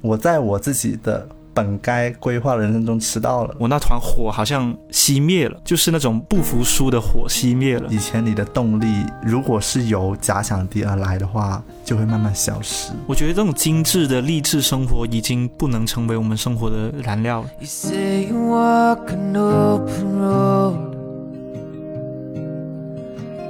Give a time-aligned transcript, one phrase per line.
[0.00, 3.54] 我在我自己的本该规划的人生中迟到了。
[3.58, 7.88] 我那团火好像熄灭了，就是那种不服输的火熄灭了。
[7.90, 12.92] 以前你的动力如果是由假想敌而来的话，就会慢慢消失。
[13.06, 17.48] 我觉得这种精致的励志生活已经不能成为我们生活的燃料了。
[17.58, 20.96] You say you walk an open road.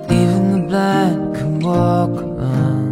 [0.08, 2.89] Even the blind can walk alone.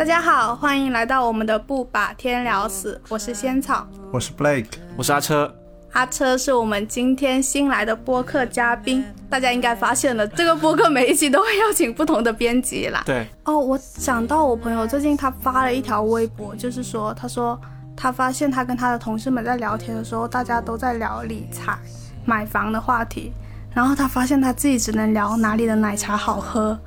[0.00, 3.86] 大家好，欢迎来到我们的不把天聊死，我是仙草。
[4.10, 4.64] 我是 Blake，
[4.96, 5.54] 我是阿车，
[5.92, 13.02] 阿车是我们今天新来的播客嘉宾，大家应该发现了，这个播客每一期都会邀请不同的编辑啦。
[13.04, 17.60] 对，哦，我想到我朋友最近他发了一条微博，就是说，他说
[17.94, 21.78] 他发现他跟他的同事们在聊天的时候，大家都在聊理财、
[22.24, 23.34] 买房的话题，
[23.74, 26.80] 然后他发现他自己只能聊哪里的奶茶好喝，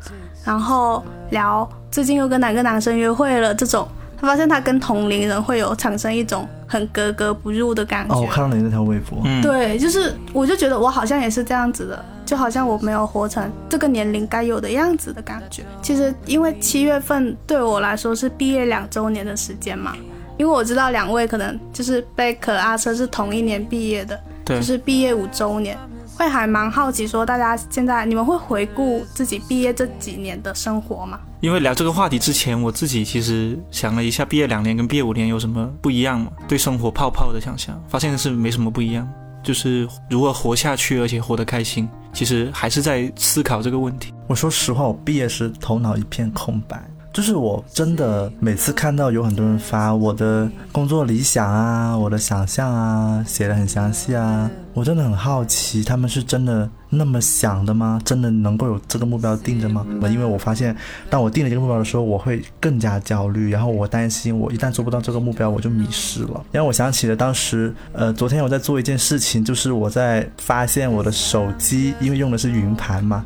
[0.43, 3.87] 然后聊最近又跟哪个男生约会了这种。
[4.15, 8.15] 他发现他跟同龄人会有产生一种很格格不入的感觉。
[8.15, 15.63] 哦，我看到你那条微博，嗯，对，就是我就觉得我好像也是这样子的，就好像我没有活成这个年龄该有的样子的感觉。
[15.81, 19.93] 其实因为七月份对我来说是毕业两周年的时间嘛，
[20.37, 25.77] 因为我知道两位可能就是贝壳阿车是同一年毕业的，对就是毕业五周年。
[26.15, 31.19] 会还蛮好奇，说大家现在你们会回顾自己毕业这几年的生活吗？
[31.41, 36.31] 因为聊这个话题之前，我自己其实想了一下，毕业两年跟毕业五年有什么不一样嘛？
[36.47, 39.07] 对生活泡泡的想象，发现是没什么不一样，
[39.41, 41.89] 就是如何活下去，而且活得开心。
[42.13, 44.13] 其实还是在思考这个问题。
[44.27, 46.81] 我说实话，我毕业时头脑一片空白。
[47.13, 58.01] 就是我真的每次看到有很多人发我的工作理想啊，我的想象啊，写的很详细啊，我真的很好奇，他们是真的那么想的吗？
[58.03, 59.85] 真的能够有这个目标定着吗？
[60.09, 60.75] 因为我发现，
[61.07, 66.43] 当我定了这个目标的时候，我会更加焦虑，然后我担心我一旦做不到这个目标，我就迷失了。
[66.51, 73.23] 然后我想起了当时，呃，昨天我在做一件事情，就是我在发现我的手机，因为用的是云盘嘛。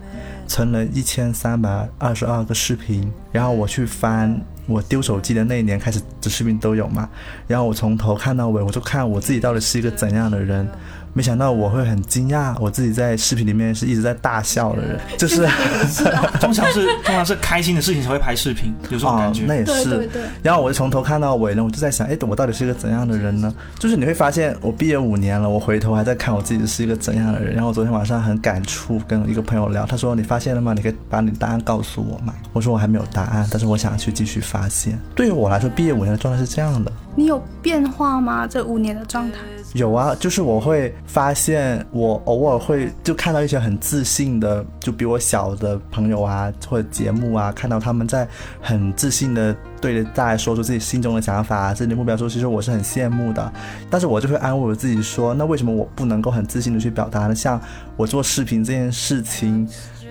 [0.47, 7.07] 存了一千三百二十二个视频，然后我去翻我丢手机的那一年开始的视频都有嘛，
[7.47, 10.67] 然后我从头看到尾，我就看我自己到底是一个怎样的人。
[11.17, 15.47] 没想到我会很惊讶，我自己在视频里面是一直在大笑的人，就是
[16.39, 19.41] 通常是通常是开心的事情才会拍视频，有这种感觉。
[19.41, 19.85] 哦那也是。
[19.85, 23.51] 对对对，然后我就从头看到尾呢，我就在想，哎，我到底是一个怎样的人呢？
[23.79, 27.55] 就是你会发现，我毕业五年了，我回头还在看我自己是一个怎样的人。
[27.55, 30.75] 然后我昨天晚上很感触，跟一个朋友聊，他说你发现了吗？
[30.75, 32.31] 你可以把你的答案告诉我吗？
[32.53, 34.99] 我说我还没有答案，但是我想去继续发现。
[35.15, 36.91] 对于我来说，毕业五年的状态是这样的。
[37.15, 38.45] 你有变化吗？
[38.45, 39.37] 这五年的状态？
[39.73, 48.27] 有啊，就是我会发现，我偶尔会就看到一些很自信的，就比我小的朋友啊，或者节目啊，看到他们在
[48.61, 53.53] 很自信的对着大家说出自己心中的想法、自己的目标的时候，其实我是很羡慕的。
[53.89, 57.35] 但是我就会安慰我自己说，那为什么我不能够很自信的去表达呢？
[57.35, 57.61] 像
[57.95, 59.67] 我做视频这件事情。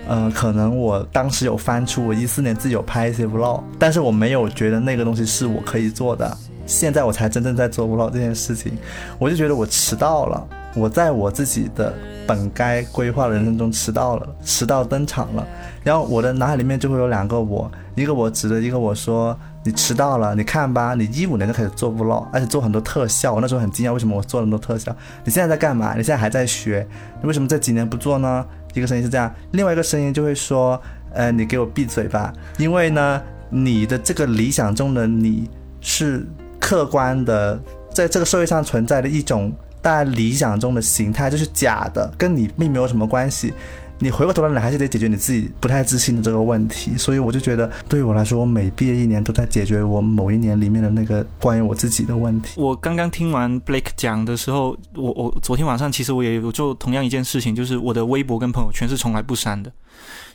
[0.09, 6.37] 呃，可能我当时有翻出我一四年自己有拍一些 vlog，但是我没有觉得那个东西是我可以做的。
[6.67, 8.77] 现在我才真正在做 vlog 这件事情，
[9.17, 11.93] 我就觉得我迟到了，我在我自己的
[12.27, 15.47] 本该规划的人生中迟到了，迟到登场了。
[15.83, 24.93] 然后我的脑海里面就会有两个我，一个我指着一个我说你迟到了，你看吧，你一五年就开始做 vlog，而且做很多特效，我那时候很惊讶，为什么我做那么多特效？
[25.23, 25.95] 你现在在干嘛？
[25.95, 26.85] 你现在还在学，
[27.21, 28.45] 你为什么这几年不做呢？
[28.73, 30.79] 一个声音是这样，另外一个声音就会说，
[31.13, 36.27] 呃，你给我闭嘴吧，因为呢，你的这个理想中的你是
[36.59, 37.59] 客观的，
[37.93, 39.51] 在这个社会上存在的一种
[39.81, 43.53] 大家理想中的形态，就是假的，跟你并没有什么关系。
[43.99, 46.95] 你回过头来，你还是得解决你自己不太自信的这个问题。
[46.95, 52.61] 所以我就觉得，对于我来说，我每毕业一年都在解决我某一年里面的那个关于我自己的问题。
[52.61, 59.71] 我刚刚听完 Blake 讲的时候，我我昨天晚上其实我也有做同样一件事情，就是我的微博跟朋友圈是从来不删的，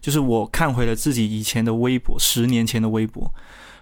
[0.01, 3.33] 就是我看回了自己以前的微博，十年前的微博，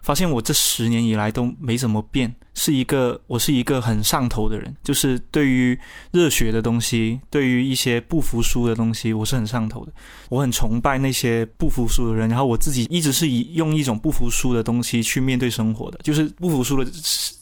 [0.03, 5.79] 发现我这十年以来都没怎么变，是一个我是一个很上头的人，就是对于
[6.11, 9.93] 热血的东西，对于一些不服输的东西，我是很上头的。
[10.29, 16.91] 我很崇拜那些不服输的人，然后我自己一直是以用一种不服输的东西去面对生活的，就是不服输的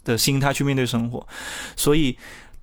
[0.05, 1.27] 的心态去面对生活。
[1.77, 2.17] 所以，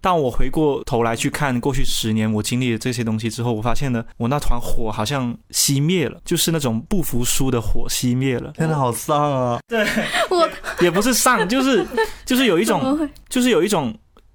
[0.06, 8.52] 当我回过头来去看过去十年我经历的这些东西之后，我发现呢，我那团火好像熄灭了，就是那种不服输的火熄灭了。
[8.56, 9.60] 真的，好丧啊！
[9.68, 9.84] 对
[10.30, 10.48] 我
[10.80, 11.84] 也不是丧，就是
[12.24, 13.10] 就是有一种？
[13.28, 13.92] 就是有一种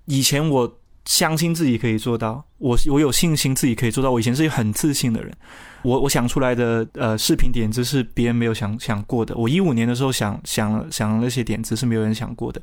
[0.07, 4.11] 以前我相信自己可以做到，我我有信心自己可以做到。
[4.11, 5.33] 我以前是一个很自信的人，
[5.83, 9.35] 我我想出来的呃视频点子是别人没有想想过的。
[9.37, 12.61] 我一五年的时候想想想那些点子是没有人想过的，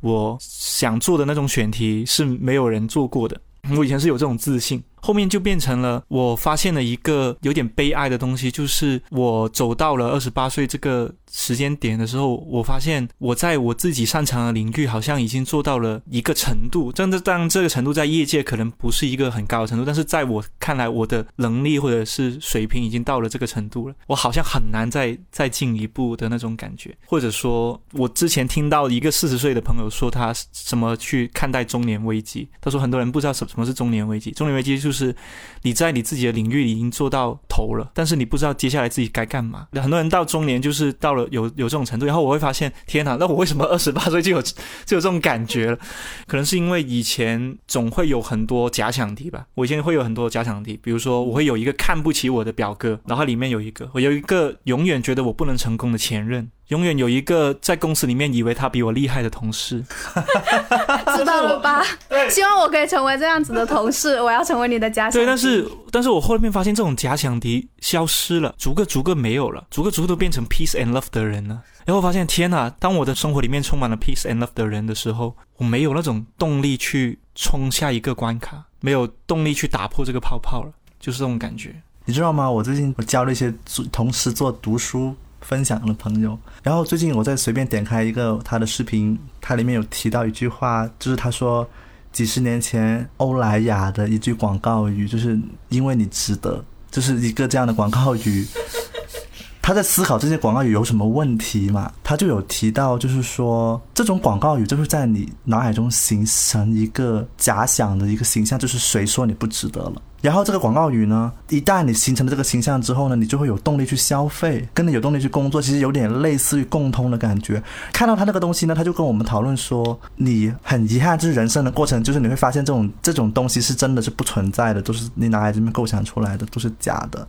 [0.00, 3.40] 我想做的那种选题是没有人做过的。
[3.76, 4.82] 我以前是有这种自信。
[5.04, 34.93] 后面就变成了，我发现了一个有点悲哀的东西，就是我走到了二十八岁这个时间点的时候，我发现我在我自己擅长的领域好像已经做到了一个程度，真的，当然这个程度在业界可能不是一个很高的程度，但是在我看来，我的能力或者是水平已经到了这个程度了，我好像很难再再进一步的那种感觉，或者说，我之前听到一个四十岁的朋友说他怎么去看待中年危机，他说很多人不知道什什么是中年危机，中年危机就是。
[34.94, 35.14] 是
[35.60, 39.66] 你在你自己的领域已经做到头了，但是你不知道接下来自己该干嘛。
[39.74, 45.78] 很多人到中年就是到了有有这种程度，然后我会发现，天哪，那我为什么二十八岁就有就有这种感觉了？
[46.26, 49.46] 可能是因为以前总会有很多假想敌吧。
[49.54, 56.48] 我以前会有很多假想敌，比如说我会有一个看不起我的表哥，然后里面有一个我有一个永远觉得我不能成功的前任。
[56.68, 59.84] 永远有一个在公司里面以为他比我厉害的同事，
[61.16, 61.84] 知道了吧？
[62.30, 65.18] 希望我可以成为这样子的同事，我要成为你的假想敌。
[65.18, 71.60] 对，但是但是我后面发现这种假想敌消失了，逐个逐个没有了，逐个逐个都变成 peace and love 的人了。
[71.84, 81.74] 然后发现天哪，当我的生活里面充满了 peace and love 的人的时候，我没有那种动力去冲下一个关卡，没有动力去打破这个泡泡了，就是这种感觉。
[82.06, 82.50] 你知道吗？
[82.50, 83.52] 我最近我教了一些
[83.92, 85.14] 同事做读书。
[85.46, 91.68] 分享的朋友，然后最近我在随便点开一个他的视频，他里面有提到一句话，就是他说
[92.10, 95.38] 几十年前欧莱雅的一句广告语，就是
[95.68, 98.46] 因为你值得，就是一个这样的广告语。
[99.60, 101.90] 他在思考这些广告语有什么问题嘛？
[102.02, 110.02] 他就有提到，就是说这种广告语就是在你脑海中形成一个假想的一个形象，就是谁说你不值得了。
[110.24, 117.62] 然后这个广告语呢，一旦你形成了这个形象之后呢，你就会有动力去消费，跟着有动力去工作，其实有点类似于共通的感觉。
[117.92, 127.28] 看到他那个东西呢，他就跟我们讨论说，你很遗憾，就是人生的过程，就是你会发现这种这种东西是真的是不存在的，都是你脑海里面构想出来的，都是假的。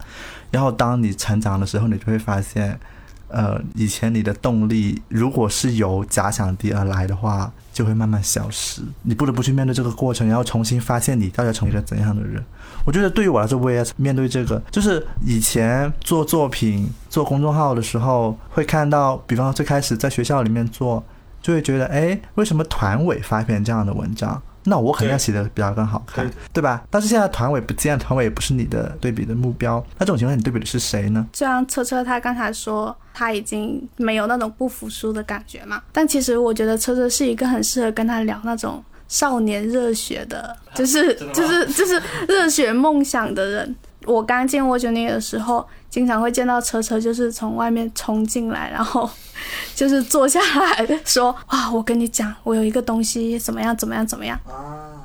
[0.50, 2.80] 然后当你成长的时候，你就会发现。
[3.28, 8.82] 呃，以前你的动力如果是由假想敌而来的话，就会慢慢消失。
[9.02, 12.42] 你不得不去面对这个过程，然后重新发现你到底成为了怎样的人。
[12.86, 21.04] 我觉得对于我来说，我也面对这个，就是以前做作品、做公众号的时候，会看到，比方说最开始在学校里面做，
[21.42, 24.42] 就会觉得，哎，为什么团委发一篇这样的文章？
[24.66, 26.84] 那我肯定要写的比较更好看，对吧？
[26.90, 29.84] 但是现在团委不见，团委也不是你的对比的目标。
[29.98, 31.26] 那这种情况，你对比的是谁呢？
[31.32, 35.82] 就像车车他刚才说，他已经没有那种不服输的感觉嘛。
[35.92, 43.76] 但其实我觉得车车是一个很适合跟他聊那种少年热血的， 就是就是就是热血梦想的人。
[44.06, 49.10] 我刚进蜗牛那的时候，经常会见到车车，就是从外面冲进来，然后
[49.76, 54.40] 就是坐下来说：“哇，我跟你讲，我有一个东西怎么样怎么样怎么样。”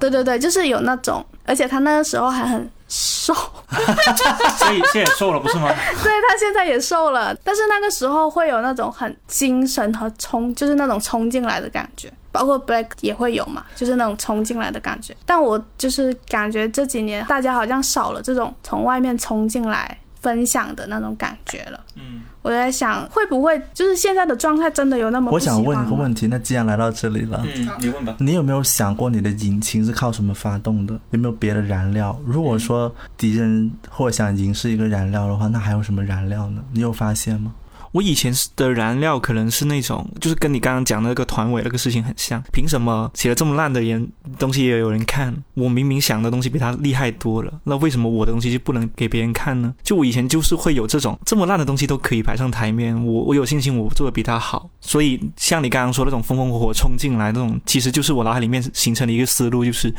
[0.00, 5.69] 对对对，就是有那种，而且他那个时候还很瘦，所以现在瘦了不是吗？
[6.02, 12.11] 对他现在也瘦了，但是那个时候会有那种很精神和冲，就是那种冲进来的感觉。
[12.32, 15.14] 包括 Black 也会有嘛，就是那种冲进来的感觉。
[15.26, 21.81] 但我就是感觉这几年大家好像少了这种从外面冲进来分享的那种感觉了。
[21.96, 25.31] 嗯，我在想会不会就是现在的状态真的有那么？
[25.31, 28.16] 我想问一个问题，那既然来到这里了，嗯，你问吧。
[28.19, 30.99] 你有没有想过你的引擎是靠什么发动的？
[31.11, 32.18] 有没有别的燃料？
[32.25, 36.62] 如果说敌人或想赢是一个燃料的话，那还有什么燃料呢？
[36.73, 37.54] 你有发现吗？
[37.92, 42.42] 我以前的燃料可能是那种，就是跟你刚刚讲那个团委那个事情很像。
[42.52, 45.35] 凭什么写了这么烂的人东西也有人看？
[45.54, 49.75] 我明明想的东西比他厉害多了，那为什么我的东西就不能给别人看呢？
[49.82, 54.70] 就我以前就是会有这种这么烂的东西都可以摆上台面，我我有信心我做的比他好。
[54.80, 59.92] 所以像你刚刚说那种风风火火冲进来那种，其实就是我脑海里面形成的一个思路，就是。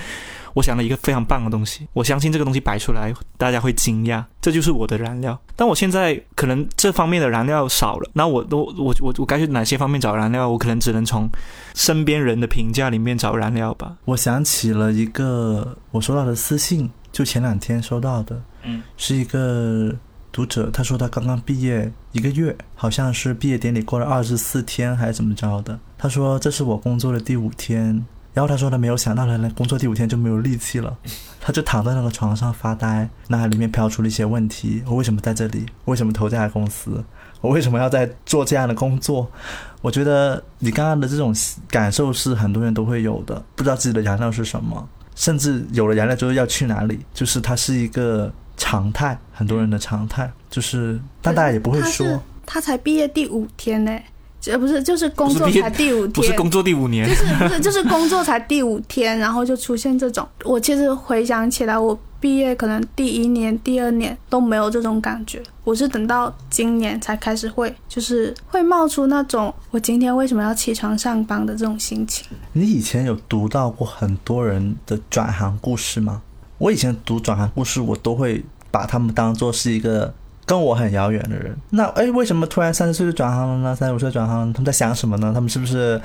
[0.53, 5.39] 我想了一个非常棒的东西，我相信这个东西摆出来大家会惊讶，这就是我的燃料。
[5.55, 10.50] 但我现在可能这方面的燃料少了，那我都我我我该去哪些方面找燃料？
[10.50, 11.29] 我可能只能从
[11.74, 13.98] 身边人的评价里面找燃料吧。
[14.05, 19.96] 我想起了一个我收到的私信，就前两天收到的，嗯，是一个
[20.31, 25.79] 读者，他说他刚刚毕业一个月，好像是毕业典礼过了二十四天还是怎么着的。
[25.98, 28.05] 他说这是我工作的第五天。
[28.33, 30.97] 然后他说他没有想到，他工作第五天就没有力气了，
[31.41, 35.65] 他就躺在那个床上发呆，脑海里面飘出了一些问题：我为什么在这里？
[35.85, 37.03] 为什么投这家公司？
[37.41, 39.29] 我为什么要在做这样的工作？
[39.81, 41.35] 我觉得你刚刚的这种
[41.67, 44.88] 感受是很多人都会有的，不知道自己的燃料是什么。
[45.15, 52.21] 甚至有了燃料之后要去哪里，就是它是一个常态，很多人的常态，就是但大家也不会说。
[52.45, 53.97] 他才毕业第五天呢，
[54.41, 60.27] 这不是就是工作才第五天，不是工作第五年就，是不是 就是工作才第五天，然后就出现这种。
[60.43, 72.25] 我其实回想起来，我毕业可能第一年、第二年都没有这种感觉，我是等到今年才开始会，就是会冒出那种我今天为什么要起床上班的这种心情。
[72.53, 76.24] 你以前有读到过很多人的转行故事吗？
[76.57, 80.13] 我以前读转行故事，我都会把他们当做是一个
[80.51, 81.55] 跟我很遥远的人。
[81.70, 83.74] 那哎，为什么突然三十岁就转行了呢？
[83.74, 85.31] 三十五岁转行了，他们在想什么呢？
[85.34, 86.00] 他们是不是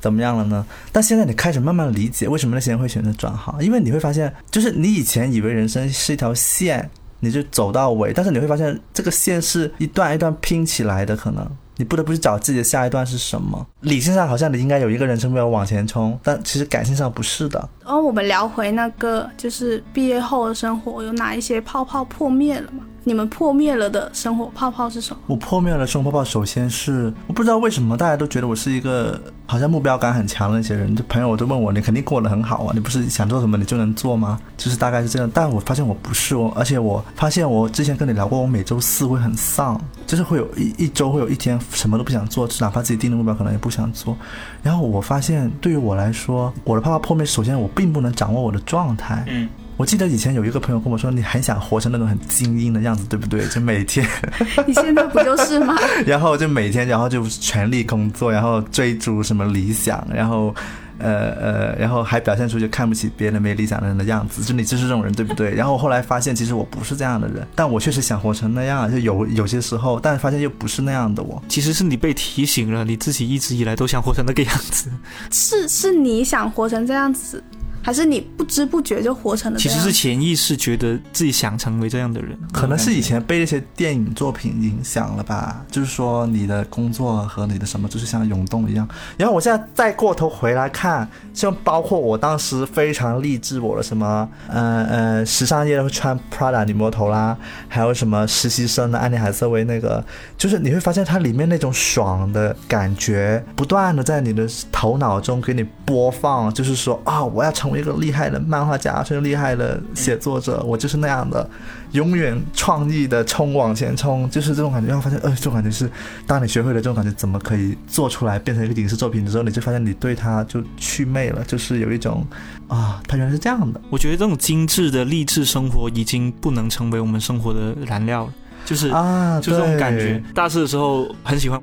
[0.00, 0.66] 怎么样了呢？
[0.90, 6.90] 但现在你开始慢慢理解为什么那些人会选择转行，因为你会发现，就是你以前以为人生是一条线，
[7.20, 11.48] 你就走到尾，但是你会发现这个线是一段一段拼起来的，可能。
[11.76, 13.64] 你不得不去找自己的下一段是什么。
[13.82, 17.68] 理性上好像你应该有一个人生目标往前冲，但其实感性上不是的。
[17.84, 22.84] 然后我们聊回那个，就是毕业后的生活，有哪一些泡泡破灭了吗？
[23.04, 25.20] 你们破灭了的生活泡泡是什么？
[25.26, 34.38] 我破灭了生活泡泡，首先是我不知道为什么大家都觉得我是一个好像目标感很强的一些人，就朋友都问我，你肯定过得很好啊，你不是想做什么你就能做吗？
[34.56, 35.30] 就是大概是这样。
[35.34, 44.16] 但我发现我不是哦，而且我发现我之前跟你聊过，我每周四会很丧，就是会有一一周会有一天什么都不想做，哪怕自己定的目标可能也不想做。
[44.62, 49.24] 然后我发现对于我来说，我的泡泡破灭，首先我并不能掌握我的状态。
[49.28, 49.48] 嗯，
[49.82, 53.44] 我记得以前有一个朋友跟我说，你很想活成那种很精英的样子，对不对？
[53.50, 54.06] 就每天。
[54.64, 55.76] 你现在不就是吗？
[56.06, 60.54] 然后就每天，然后就全力工作，然后追逐什么理想，然后，
[60.98, 65.52] 呃呃，然后还表现出就看不起别人没理想的人的样子，就你就是这种人，对不对？
[65.52, 71.42] 然后后来发现，其实我不是这样的人，但我确实想活成那样，就有有些时候，但发现又不是那样的我。
[71.48, 74.88] 其实是你被提醒了，你自己一直以来都想活成那个样子。
[75.32, 77.42] 是是你想活成这样子，
[77.82, 79.58] 还是你不知不觉就活成了？
[79.58, 88.88] 其实是潜意识觉得自己想成为这样的人，可能是以前被那些电影作品影响了吧，就是说你的工作和你的什么，就是像涌动一样。
[89.16, 97.36] 然后我现在再过头回来看，像包括我当时非常励志我的什么，呃呃，时尚业会穿 Prada 女魔头啦，
[97.68, 100.04] 还有什么实习生的安妮海瑟薇那个，
[100.38, 111.48] 就是你会发现它里面那种爽的感觉，不断的在你的头脑中给你播放，就是说啊、我要成为一个厉害的漫画家，成为厉害的写作者，我就是那样的。
[111.92, 114.88] 永远创意的冲往前冲，就是这种感觉。
[114.88, 115.90] 然后发现，呃，这种感觉是，
[116.26, 122.26] 当你学会了这种感觉，怎么可以做出来变成一个影视作品的时候，你就发现你对它就祛魅了，就是有一种
[122.66, 123.78] 啊，它原来是这样的。
[123.90, 128.32] 我觉得这种精致的励志生活已经不能成为我们生活的燃料了，
[128.64, 130.22] 就是啊，就这种感觉。
[130.34, 131.60] 大四的时候很喜欢，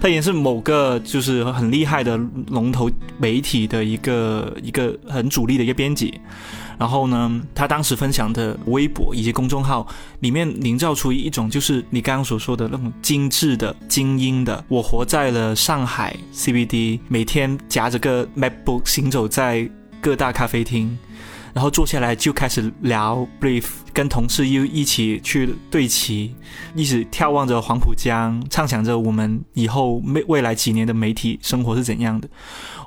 [0.00, 2.16] 他也是某个就是很厉害的
[2.48, 6.20] 龙头媒体的一个一个很主力的一个编辑。
[6.76, 9.86] 然后呢，他当时分享的微博以及公众号
[10.20, 14.62] 里面营造出一种就是你刚刚所说的那种精致的、精英的。
[14.68, 19.70] 我活在了上海 CBD，每天夹着个 MacBook 行走在
[20.00, 20.98] 各大咖啡厅，
[21.54, 26.34] 然后坐下来就开始聊 brief，跟同事又一起去对齐，
[26.74, 32.28] 一直眺望着黄浦江，畅想着我们以后未未来几年的媒体生活是怎样的。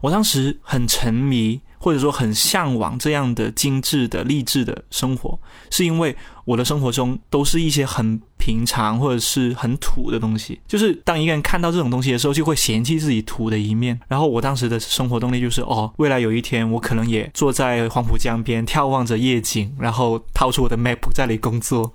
[0.01, 5.39] 我当时很沉迷，或者说很向往这样的精致的、励志的生活，
[5.71, 6.13] 是因为
[6.47, 10.57] 我的生活中都是一些很平常或者是很土的东西。
[10.65, 13.99] 就是当一个人看到这种东西的时候，就会嫌弃自己土的一面。
[14.07, 21.93] 然后我当时的生活动力就是，哦，未来有一天我可能也坐在黄浦江边，眺望着夜景，然后掏出我的 map 在那里工作。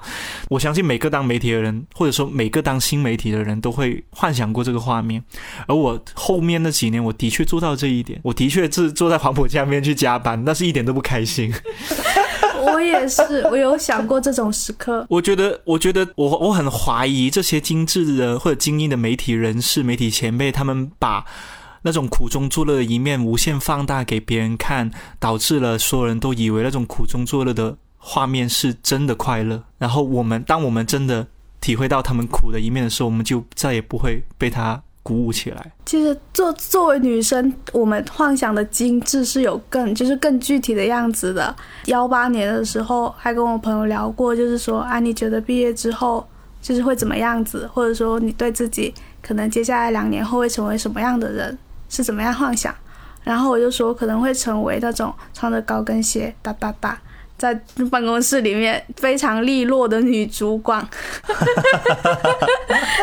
[0.50, 5.24] 我相信每个当媒体的人，或者说每个当新媒体的人都会幻想过这个画面。
[5.66, 11.50] 而我后面那几年，我的确做到这一点，我的确是坐在黄浦江边去加班，但是一点都不开心。
[12.62, 15.04] 我也是，我有想过这种时刻。
[15.08, 21.24] 我觉得，我觉得我我很怀疑这些精致的或者精英的媒体人士、媒体前辈，他们把
[21.82, 29.62] 那种苦中作乐的一面无限放大给别人看，导致了所有人都以为那种苦中作乐的画面是真的快乐。
[29.78, 31.26] 然后我们，当我们真的
[31.60, 35.72] 体会到他们苦的一面的时候，我们就再也不会被他鼓舞起来。
[35.84, 41.54] 其实作作为女生，我们幻想的精致是有更就是更具体的样子的。
[41.86, 46.26] 幺八年的时候还跟我朋友聊过，就是说啊，你觉得毕业之后
[46.60, 52.74] 就是会怎么样子，或者说你对自己可能接下来两年后会成为什么样的人，是怎么样幻想？
[53.24, 57.00] 然后我就说可能会成为那种穿着高跟鞋哒哒哒。
[57.42, 57.52] 在
[57.90, 60.80] 办公室里面非常利落的女主管，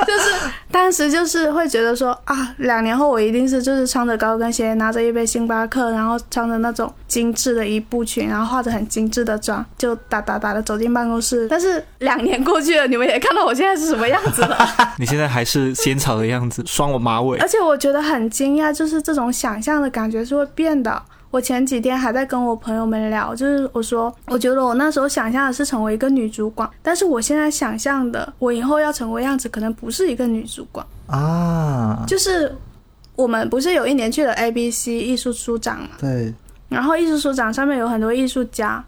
[0.08, 11.46] 就是当时就是会觉得说啊，两年后我一定是就是穿着高跟鞋，拿着一杯星巴克，然后穿着那种精致的一步裙，然后化着很精致的妆，就哒哒哒的走进办公室。
[11.50, 14.58] 但是两年过去了，你们也看到我现在是什么样子了。
[14.98, 17.48] 你现在还是仙草的样子，双我马尾 而。
[17.50, 21.03] 且我觉得很惊讶，就是这种想象的感觉是会变的。
[21.31, 32.55] 我前几天还在跟我朋友们聊，就是我说，我觉得我那时候想象的是成为一个女主管，但是我现在想象的，我以后要成为样子，可能不是一个女主管，啊，就是
[33.15, 36.33] 我们不是有一年去了 A B C 艺术书展嘛，对，
[36.67, 38.83] 然后艺术书展上面有很多艺术家，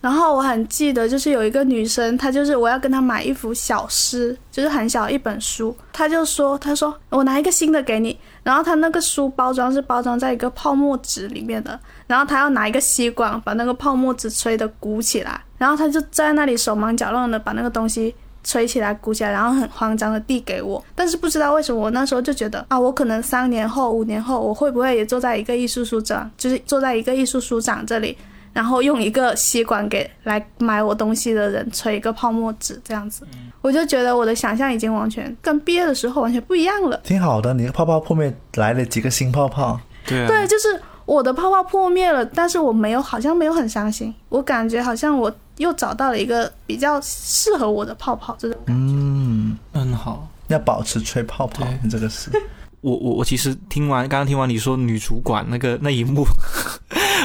[0.00, 18.14] 然后我很记得，就是有一个女生，她就是我要跟她买一幅小诗，就是很小一本书，她就说，她说我拿一个新的给你，然后她那个书包装是包装在一个泡沫纸里面的，然后她要拿一个吸管把那个泡沫纸吹得鼓起来，然后她就在那里手忙脚乱的把那个东西。
[18.48, 28.16] 吹起来、鼓起来，然后很慌张的递给我，但是不知道为什么，我那时候就觉得啊，我可能三年后、五年后，我会不会也坐在一个艺术书展，就是坐在一个艺术书展这里，
[28.56, 33.26] 然后用一个吸管给来买我东西的人吹一个泡沫纸这样子，
[33.60, 36.98] 我就觉得我的想象已经完全跟毕业的时候完全不一样了。
[37.04, 37.52] 挺好的。
[37.52, 48.94] 你的泡泡破灭来了几个新泡泡，对啊，对，就是我的泡泡破灭了，但是我没有，好像没有很伤心，我感觉好像我又找到了一个比较适合我的泡泡这种感觉。
[48.94, 50.26] 嗯，很好。
[50.48, 52.30] 要保持吹泡泡，你这个是
[52.80, 56.24] 我我我其实听完刚刚听完你说女主管那个那一幕，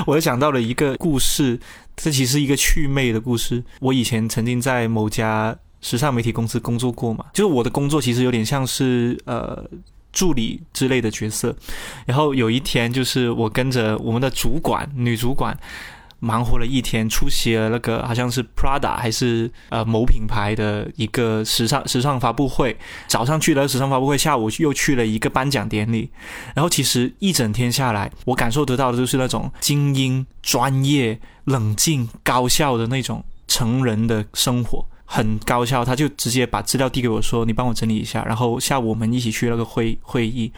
[0.08, 1.60] 我又想到了一个故事，
[1.96, 3.64] 这其实是一个趣味的故事。
[3.80, 9.64] 我以前曾经在某家时尚媒体公司工作过嘛，就是我的工作其实有点像是呃
[10.12, 11.56] 助理之类的角色。
[12.06, 15.58] 然后有一天，就是我跟着我们的主管女主管。
[16.22, 22.78] 忙活了一天，出席了那个好像是 Prada 还是呃某品牌的一个时尚时尚发布会。
[23.08, 26.12] 早上去了时尚发布会，下午又去了一个颁奖典礼。
[26.56, 34.86] 然后其实一整天下来，我感受得到的就是那种精英、专业、冷静、高效的那种成人的生活。
[35.14, 40.54] 很高效，他就直接把资料递给我说：“你帮我整理一下。”然后下午我们一起去那个会会议，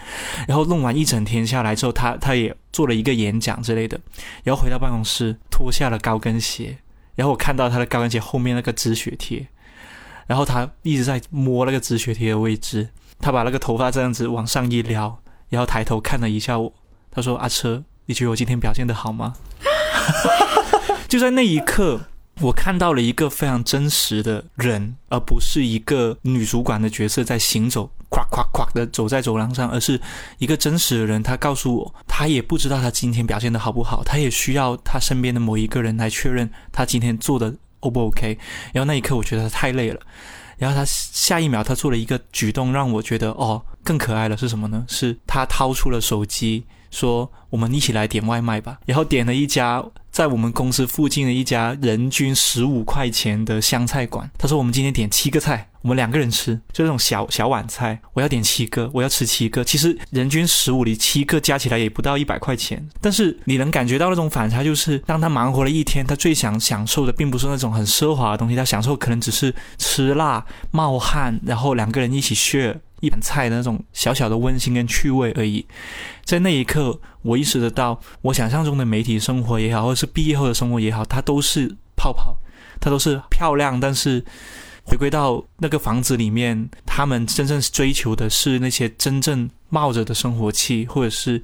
[0.48, 4.00] 然后弄完一整天下来之后，他他也做了一个演讲之类的，
[4.44, 6.78] 然后回到办公室脱下了高跟鞋，
[7.16, 9.48] 然后我看到他的高跟鞋后面那个止血贴，
[10.28, 12.90] 然后他一直在摸那个止血贴的位置，
[13.20, 16.72] 他把那个头发这样子往上一撩，然后抬头看了一下我，
[17.10, 19.34] 他说：“阿车，你觉得我今天表现的好吗？”
[21.10, 22.02] 就在那一刻。
[22.42, 30.00] 我看到了一个非常真实的人，而不是一个女主管的角色在行走，咵咵咵的走在走廊上，而是
[30.40, 31.22] 一个真实的人。
[31.22, 38.38] 他告诉我，他也不知道他今天表现的好不好，他也需要他身边的某一个人来确认他今天做的 O 不 OK。
[38.74, 40.00] 然后那一刻，我觉得他太累了。
[40.58, 44.38] 然后他下一秒，他做了一个举动，让我觉得哦，更可爱了。
[44.38, 44.86] 是什么呢？
[44.88, 54.30] 是他掏出了手机，说：“我们一起来点外卖吧。”然后点了一家在我们公司附近的一家人均十五块钱的湘菜馆。
[54.38, 59.64] 他说：“我们今天点七个菜，我们两个人吃，就这种小小碗菜，我要点七个，我要吃七个。
[59.64, 75.66] 其实人均十五里七个加起来也不到一百块钱，但是你能感觉到那种反差，就是当他忙活了一天，他最想享受的并不是那种很奢华的东西，他享受可能只是吃辣、冒汗，然后两个人一起 share 一盘菜的那种小小的温馨跟趣味而已。
[76.24, 82.38] 在那一刻，我意识得到，我想象中的媒体生活也好，或者是毕业后的生活也好，它都是泡泡，
[82.80, 84.24] 它都是漂亮，但是
[84.86, 91.44] 回归到那个房子里面，他们真正追求的是那些真正冒着的生活气，或者是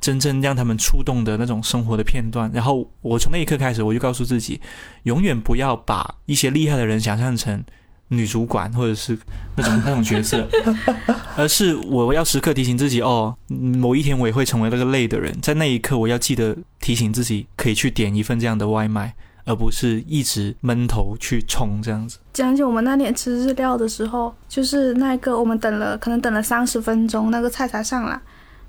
[0.00, 2.50] 真正让他们触动的那种生活的片段。
[2.52, 4.60] 然后我从那一刻开始，我就告诉自己，
[5.04, 7.64] 永远不要把一些厉害的人想象成
[8.08, 9.18] 女主管或者是
[9.56, 10.46] 那种那种角色，
[11.36, 15.34] 而是我要时刻提醒自己，哦，某一天我也会成为那个累的人。
[15.40, 19.14] 在那一刻，我要记得提醒自己，可以去点一份这样的外卖。
[19.44, 22.18] 而不是一直闷头去冲这样子。
[22.34, 28.20] 讲起我们那天吃日料的时候，就是那个我们等了，可能等了三十分钟，那个菜才上来。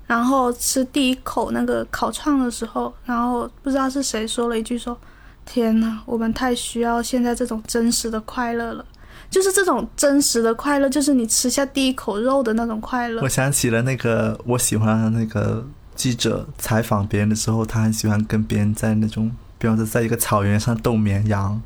[0.06, 4.98] 然后吃第一口那个烤串的时候，然后不知道是谁说了一句说
[5.44, 8.82] ：“天呐，我们太需要现在这种真实的快乐了。”
[9.30, 13.28] 就是这种真实的快乐，就是你吃下第一口肉的那种快乐我。
[13.28, 15.64] 想起了那个我喜欢的那个
[15.94, 21.62] 记者采访别人的时候，他很喜欢跟别人在那种，比方说在一个草原上逗绵羊，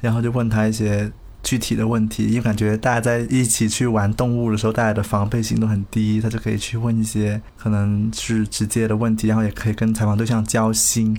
[0.00, 1.12] 然后就问他一些
[1.42, 11.18] 具体的问题，因为感觉大家在一起去玩动物的时候，大家的防备心都很低，他就可以去问一些可能是直接的问题，然后也可以跟采访对象交心。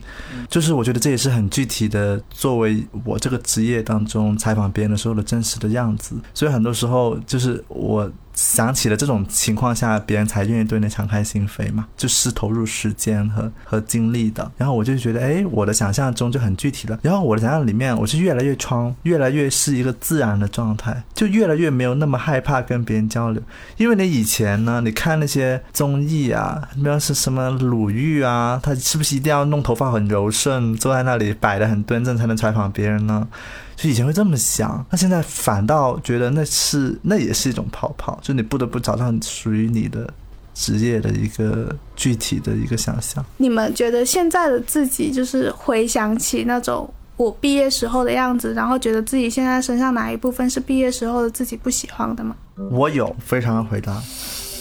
[0.50, 6.16] 就是我觉得这也是很具体的，作为我这个职业当中采访别人的时候的真实的样子。
[6.34, 8.12] 所以很多时候就是我。
[8.34, 14.52] 想起了这种情况下，别人才愿意对你敞开心扉嘛，就是投入时间和和精力的。
[14.58, 16.98] 然后我就觉得，哎，我的想象中就很具体了。
[17.02, 23.41] 然后我的想象里面，我是越来越窗，越来越是一个自然的状态，就越来越没有那么害怕跟别人交流。
[23.78, 33.28] 因为你以前呢，你看那些综艺啊，比方是什么鲁豫啊，他是不是一定要弄头发很柔顺，坐在那里摆的很端正才能采访别人呢？
[33.76, 40.08] 就以前会这么想，那现在反倒觉得那是那也是一种泡泡，就你不得不找到属于你的
[40.54, 43.26] 职业的一个具体的一个想象。
[43.38, 52.36] 你们觉得现在的自己就是回想起那种我毕业时候的样子，然后觉得自己现在身上哪一部分是毕业时候的自己不喜欢的吗？
[52.72, 54.02] 我有非常的回答。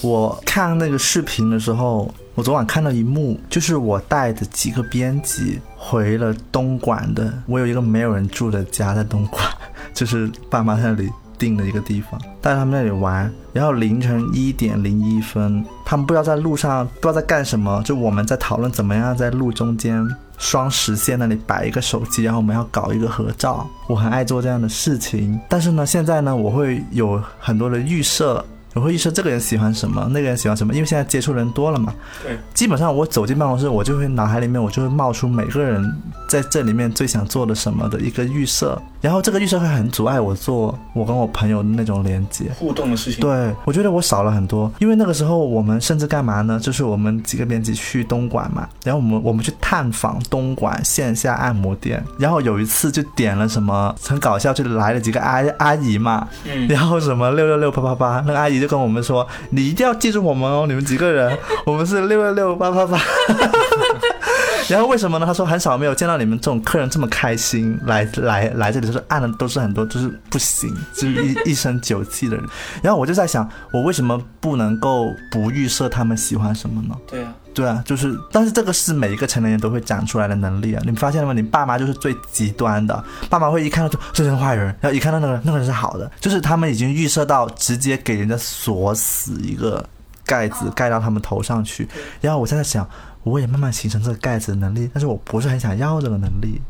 [0.02, 9.44] 我看那个视频的时候，我昨晚看到一幕，就是我带的几个编辑回了东莞的，我有一个没有人住的家在东莞，
[9.92, 13.28] 就是爸妈那里订的一个地方，带他们那里玩。
[13.52, 23.66] 然后凌晨一点零一分，他们不知道在路上不知道在干什么，就我们在讨论怎么样在路中间双实线那里摆一个手机，然后我们要搞一个合照。
[23.88, 28.42] 我很爱做这样的事情，但是呢，现在呢，我会有很多的预设。
[28.74, 31.92] 我会预设这个人喜欢什么，那个人喜欢什么，因为现在接触人多了嘛。
[32.22, 35.92] 对，基本上我走进办公室，我就会脑海里面我就会冒出每个人
[36.26, 43.20] 在这里面最想做的什么的一个预设，然后这个预设会很阻碍我做我跟我朋友的那种连接互动的事情。
[43.20, 46.58] 对，我觉得我少了很多，因为那个时候我们甚至干嘛呢？
[46.58, 58.61] 就是我们几个编辑去东莞嘛，然后我们我们去探访东莞线下按摩店，然后有一次就点了什么很搞笑，就来了几个阿阿姨嘛，嗯，然后什么六六六啪啪啪，那个阿姨。
[58.62, 62.98] 就跟我们说，你一定要记住我们哦，你们几个人， 我们是六六六八八八。
[64.70, 65.26] 然后为什么呢？
[65.26, 72.44] 他说很少没有见到你们这种客人这么开心来来来这里，就是按的都是很多就是不行，就是一 一身酒气的人。
[72.80, 76.94] 然后我就在想，我为什么不能够不预设他们喜欢什么呢？
[77.08, 77.34] 对啊。
[77.54, 80.82] 对啊，就是，但是这个是每一个成年人都会长出来的能力啊！
[80.84, 81.32] 你发现了吗？
[81.32, 89.84] 你爸妈就是最极端的，爸妈会一看到就这是坏人，然后一看到那个那个人是好的，就是他们已经预设到直接给人家锁死一个
[90.24, 91.86] 盖子盖到他们头上去。
[92.20, 92.88] 然后我现在想，
[93.22, 96.60] 我也慢慢形成这个盖子的能力，但是我不是很想要这个能力，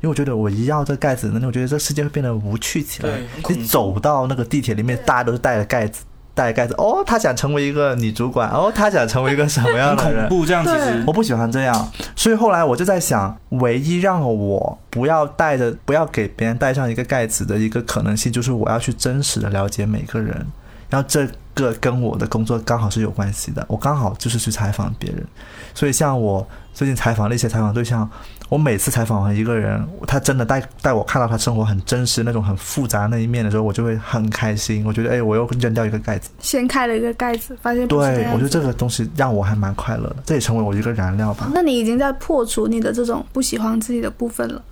[0.00, 3.18] 因为我觉得我一要这个盖子的能力，我觉得这世界会变得无趣起来。
[3.48, 6.04] 你走到那个地铁里面，大家都是带着盖子。
[6.38, 10.28] 带盖子哦，他想成为一个女主管哦，他想成为一个什么样的人？
[10.28, 20.46] 恐怖这样其实我不喜欢这样，所以后来我就在想，唯一让我不要带着、不要给别人带上一个盖子的一个可能性，就是我要去真实的了解每个人，
[20.88, 21.26] 然后这
[21.58, 25.22] 个跟我的工作刚好是有关系的，我刚好就是去采访别人，
[25.74, 28.08] 所以像我最近采访的一些采访对象。
[28.48, 34.82] 我每次采访完一个人，他真的带带我看到他生活很真实那种很复杂那一面的时候，我就会很开心。
[34.86, 41.50] 我觉得，哎，我又扔掉一个盖子，掀开了一个盖子，发现对，我觉得这个东西让我还蛮快乐的，这也成为我一个燃料吧。
[41.52, 44.62] 那你已经在破除你的这种不喜欢自己的部分了。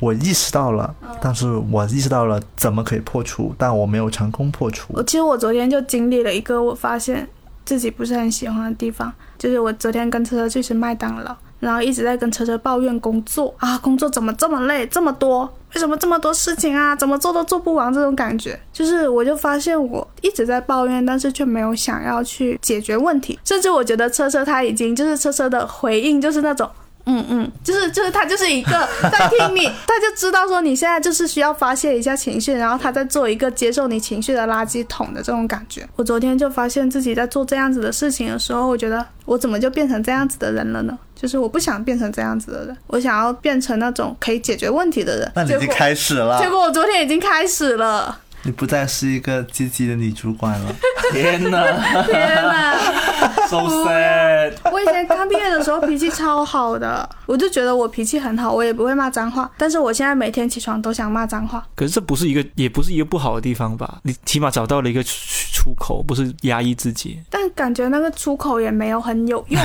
[0.00, 4.92] 我意识到了，但是我意识到了怎么可以破除，但我没有成功破除。
[4.94, 7.28] 我其实我昨天就经历了一个我发现
[7.64, 11.34] 自己不是很喜欢的地方，就是我昨天跟车车去吃麦当劳。
[11.58, 26.70] 然后一直在跟车车抱怨工作啊，工作怎么这么累，这么多，为什么这么多事情啊，怎么做都做不完，这种感觉，就是我就发现我一直在抱怨，但是却没有想要去解决问题，甚至我觉得车车他已经就是车车的回应就是那种。
[27.06, 35.88] 嗯嗯，就是就是他就是一个在听你，他就知道说你现在就是需要发泄一下情绪，然后他在做一个接受你情绪的垃圾桶的这种感觉。
[35.94, 40.98] 我昨天就发现自己在做这样子的事情的时候，我觉得我怎么就变成这样子的人了呢？
[41.14, 45.32] 就是我不想变成这样子的人，我想要变成那种可以解决问题的人。
[45.34, 48.18] 那你已经开始了，结果我昨天已经开始了。
[48.46, 50.72] 你不再是一个积极的女主管了。
[51.12, 52.02] 天哪！
[52.04, 52.76] 天哪！
[53.48, 54.52] So sad。
[54.72, 59.50] 我以前刚毕业的时候脾气超好的，我就觉得我脾气很好，我也不会骂脏话。
[59.56, 61.64] 但是我现在每天起床都想骂脏话。
[61.74, 63.98] 可是这不是一个，也不是一个不好的地方吧？
[64.02, 67.20] 你起码找到了一个出口，不是压抑自己。
[67.30, 69.62] 但感觉那个出口也没有很有用，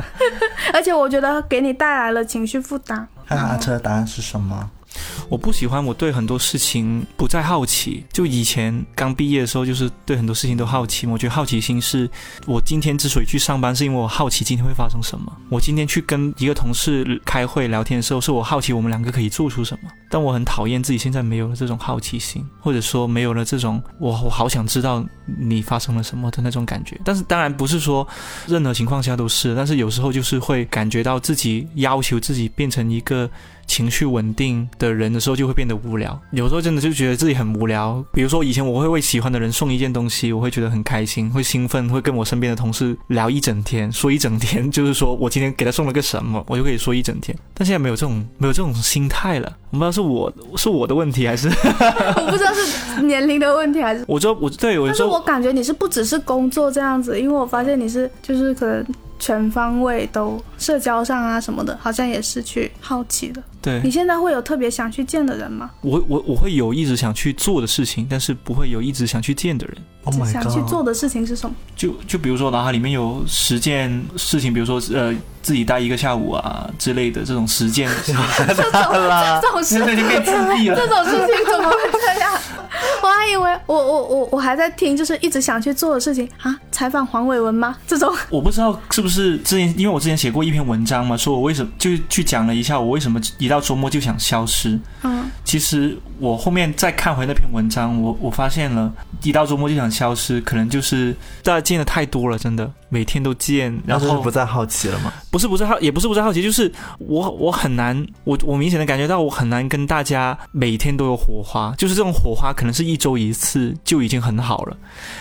[0.72, 3.06] 而且我觉得给你带来了情绪负担。
[3.28, 4.70] 阿车的答案是什么？
[5.28, 8.04] 我不喜欢我对很多事情不再好奇。
[8.12, 11.06] 就以前刚毕业的时候，就是对很多事情都好奇。
[11.06, 12.08] 我觉得好奇心是
[12.46, 15.32] 我今天之所以去上班，是因为我好奇今天会发生什么。
[15.50, 19.90] 我今天去跟一个同事开会聊天的时候，是我好奇我们两个可以做出什么。
[20.10, 25.04] 但我很讨厌自己现在没有了这种好奇心，或者说没有了这种我我好想知道
[25.38, 27.00] 你发生了什么的那种感觉。
[27.04, 28.06] 但是当然不是说
[28.46, 33.30] 任何情况下都是，但是有时候就是会感觉到自己要求自己变成一个。
[33.70, 38.04] 情绪稳定的人的时候就会变得无聊，有时候真的就觉得自己很无聊。
[38.12, 47.36] 比如说以前我会为喜欢的人送一件东西，我会觉得很开心，会兴奋，会跟我身边的同事聊一整天，说一整天，就是说我今天给他送了个什么，我就可以说一整天。
[47.54, 51.46] 但现在没有这种没有这种心态了，我不知道是我是我的问题还是
[52.18, 54.04] 我不知道是年龄的问题还是。
[54.08, 58.84] 我知道我对我但是我感觉你是不只是工作这样子，因为我发现你是就是可能。
[59.22, 63.42] 全方位都社交上啊什么的，好像也是去好奇的。
[63.62, 65.70] 对你现在会有特别想去见的人吗？
[65.82, 69.76] 我我我会有一直想去做的事情，但是不会有一直想去见的人。
[70.04, 70.32] Oh my god！
[70.32, 71.54] 想去做的事情是什么？
[71.76, 77.90] 就就比如说脑海里面有十件事情，比如说呃自己待一个下午啊之类的这种实践。
[78.06, 78.24] 这种
[79.42, 80.76] 这种事情变自闭了。
[80.76, 82.32] 这种事情怎么会这样？
[83.02, 87.76] 我还以为我我我我还在听，就是一直想去做的事情啊，采访黄伟文吗？
[87.86, 94.78] 这种 我不知道是不是之前，因为我之前写过一篇文章嘛，说我为什么就去讲了一下我为什么一到周末就想消失。
[95.02, 105.12] 嗯，其实我后面再看回那篇文章，我我发现了，一到周末就想消失，可能就是大家见的太多了，真的每天都见，然后不再好奇了吗？
[105.30, 114.76] 不是不是好，也不是不再好奇，就是我我很难，我我明显的感觉到我很难跟大家每天都有火花，就是这种火花可能是一周一次就已经很好了，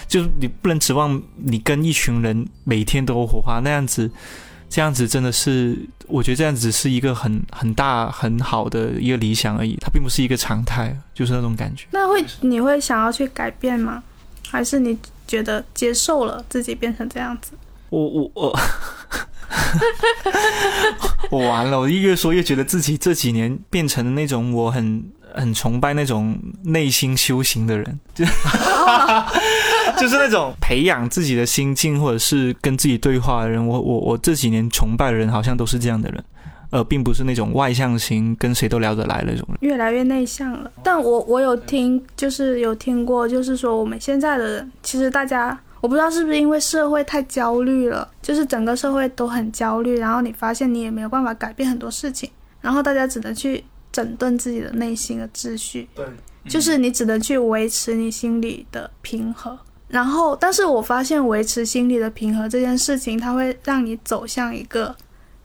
[0.08, 4.10] 就是你不能指望你跟一群人每天都有火花那样子。
[4.72, 11.88] 这样子真的是，我觉得这样子是一个很很大很好的一个理想而已，它并不是一个常态，就是那种感觉。
[11.90, 14.04] 那会你会想要去改变吗？
[14.48, 14.96] 还是你
[15.28, 17.54] 觉得接受了自己变成这样子？
[17.90, 18.60] 我我我，
[21.32, 21.80] 我完了！
[21.80, 25.04] 我越说越觉得自己这几年变成了那种我很。
[25.34, 28.26] 很崇拜那种内心修行的人，就
[30.00, 33.66] 就是那种培养自己的心境，或者是跟自己对话的人。
[33.66, 36.24] 我我我这几年崇拜的人，好像都是这样的人，
[36.72, 39.58] 呃并不是那种外向型，跟谁都聊得来那种人。
[39.62, 40.72] 越来越内向了。
[40.84, 52.30] 但我我有听，就是有听过，就是说我们现在的人，其实大家，我不知道是不是因为社会太焦虑了，就是整个社会都很焦虑，然后你发现你也没有办法改变很多事情，
[52.62, 53.64] 然后大家只能去。
[53.92, 56.06] 整顿自己的内心的秩序，对，
[56.48, 59.58] 就是你只能去维持你心里的平和。
[59.88, 64.96] 然后，但是我发现维持心理的平和这件事情，它会让你走向一个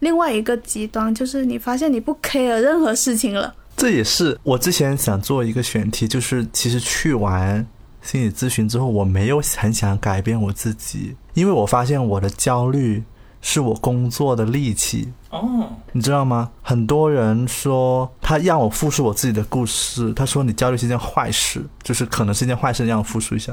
[0.00, 3.54] 另外一个极端，就是你发现你不 care 任何事情了。
[3.76, 7.66] 这也是我之前想做一个选题，就是其实去完
[8.02, 13.02] 心理咨询之后，我没有很想改变我自己，因为我发现我的焦虑。
[13.46, 16.48] 是我工作的利器哦，你知道吗？
[16.62, 23.52] 很多人说他让我复述我自己的故事，他说你焦虑是一件坏事，就是可能是一件坏事，让我复述一下。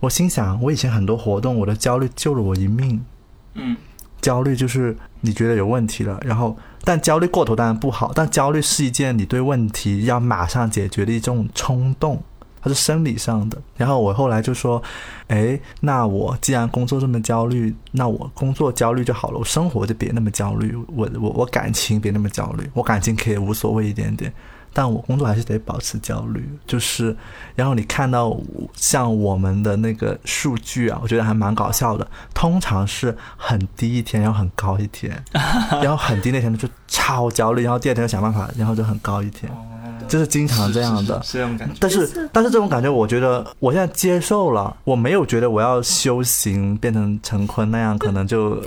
[0.00, 3.02] 我心想，我以前很多活动，我的焦虑救了我一命。
[3.54, 3.74] 嗯，
[4.20, 12.22] 焦虑就是你觉得有问题了，然后但焦虑过头当然不好，但焦虑是一件你对问题要马上解决的一种冲动。
[12.62, 14.80] 它是生理上的，然后我后来就说，
[15.26, 24.32] 哎，那我既然工作这么焦虑，那我工作焦虑就好了，我生活就别那么焦虑，我我我感情别那么焦虑，我感情可以无所谓一点点，
[24.72, 26.48] 但我工作还是得保持焦虑。
[26.64, 27.16] 就是，
[27.56, 28.38] 然后你看到
[28.74, 35.20] 像我们的那个数据啊，我觉得还蛮搞笑的，通常是很低一天，然后很高一天，
[35.82, 39.50] 然后很低那天就超焦虑，然后第二天想办法，然后就很高一天。
[40.08, 41.74] 就是经常这样的，是这种感觉。
[41.80, 44.76] 但是，但是这种感觉，我觉得我现在接受了。
[44.84, 48.62] 我没有觉得我要修行变成陈坤那样，可能就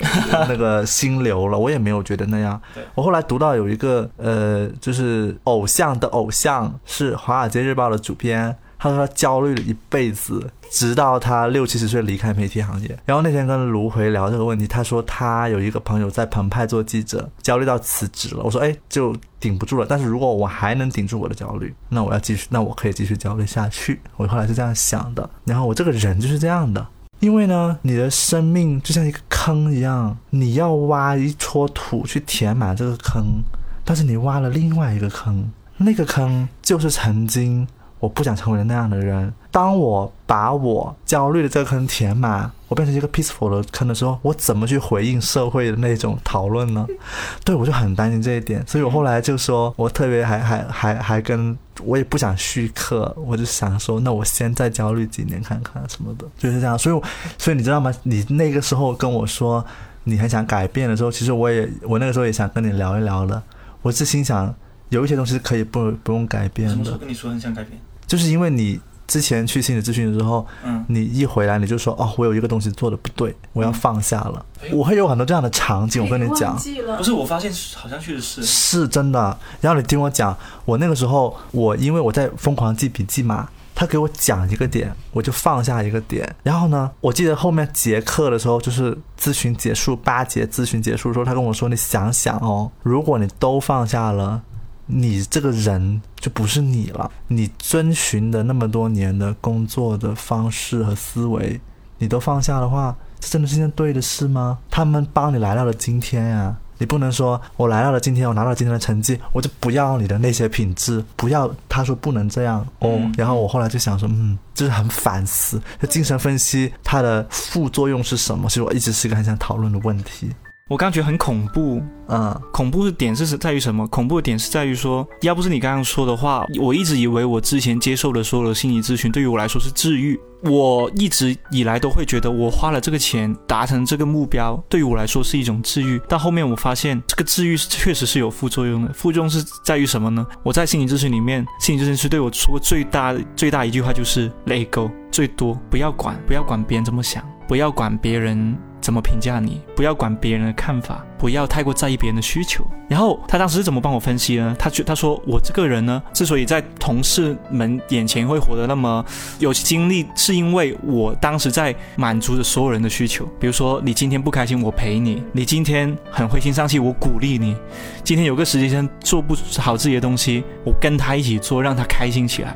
[0.48, 1.58] 那个心流了。
[1.58, 2.60] 我也没有觉得那样。
[2.94, 8.56] 我后来读到有一个呃，就是偶像的偶像是《华尔街日报》的主编。
[8.86, 12.96] 他说他焦虑了一辈子，直到他六七十岁离开媒体行业。
[13.04, 18.44] 然后那天跟卢回聊这个问题，他说他有一个朋友在澎湃做记者，焦虑到辞职了。
[18.44, 19.88] 我说哎，就顶不住了。
[19.90, 24.00] 但是如果我还能顶住我的焦虑，那我要继续，那我可以继续焦虑下去。
[24.18, 25.28] 我后来是这样想的。
[25.46, 26.86] 然后我这个人就是这样的，
[27.22, 33.42] 因为呢，你的生命就像一个坑一样，你要挖一撮土去填满这个坑，
[33.84, 37.68] 但是你挖了另外一个坑，那个坑就是曾经。
[38.00, 39.34] 我不想成为那样的人。
[39.52, 46.86] 当我把我焦虑的这个坑填满，我变成一个 peaceful 的坑的时候，我怎么去回应社会的那种讨论呢？
[47.46, 56.78] 对我就很担心这一点，所以我后来就说，我特别还还还还跟我也不想续课，我就想说，那我先再焦虑几年看看什么的，就是这样。
[56.78, 57.02] 所以，
[57.38, 57.94] 所以你知道吗？
[58.04, 59.66] 你那个时候跟我说
[60.04, 63.42] 你很想改变的时候，其实我也我那个时候也想跟你聊一聊的。
[63.82, 64.54] 我是心想，
[64.96, 67.80] 有一些东西是可以不不用改变的，跟你说很想改变？
[68.08, 74.46] 就是因为你之前去心理咨询的时候，嗯，你一回来你就说哦，我有一个东西做的不对，我要放下了。
[74.72, 76.56] 我会有很多这样的场景，我跟你讲
[76.98, 79.38] 不是，我发现好像确实是，是真的。
[79.60, 86.36] 然后你听我讲，我那个时候我因为我在疯狂记笔记嘛，他给我讲一个点，我就放下一个点。
[86.42, 94.42] 然后呢，我记得后面结课的时候，就是咨询结束八节咨询结束的时候，他跟我说：“你想想哦，如果你都放下了。”
[94.88, 101.60] 你这个人就不是你了，你遵循的那么多年的工作的方式和思维，
[101.98, 104.60] 你都放下的话，这真的是件对的事吗？
[104.70, 111.50] 他们帮你来到了今天呀，你不能说我来到了今天，我拿到了今天的成绩，我就不要你的那些品质，不要。
[111.68, 118.48] 他说不能这样哦，嗯然后我后来就想说，嗯，就是很反思，就精神分析它的副作用是什么？
[118.48, 120.32] 其实我一直是一个很想讨论的问题。
[120.68, 121.80] 我刚觉得很恐怖。
[122.08, 123.88] 嗯，恐怖的点是在于什么？
[123.88, 130.20] 恐怖的点是在于说，要不是你刚刚说的话，我一直以为我之前接受的所有的心理咨询对于我来说是治愈。
[130.42, 136.02] 我一直以来都会觉得，我花了这个钱达成这个目标，对于我来说是一种治愈。
[136.10, 138.92] 但后面我发现，这个治愈是确实是有副作用的。
[138.92, 140.26] 副作用是在于什么呢？
[140.42, 152.66] 我在心理咨询里面，心理咨询师对我说过最大最大一句话就是 “let go”，最多不要管，不要管别人怎么想，不要管别人怎么评价你，不要管别人的看法，不要太过在意别人的需求。
[152.88, 154.56] 然后他当时是怎么帮我分析呢？
[154.60, 159.04] 他觉他说我这个人呢，之所以在同事们眼前会活得那么
[159.40, 163.28] 有精力，是因为我当时在满足着所有人的需求。
[163.40, 167.56] 比如说，你今天不开心，我陪你；你今天很灰心丧气，我鼓励你；
[168.04, 172.56] 今天有个实习生做不好自己的东西，我跟他一起做，让他开心起来。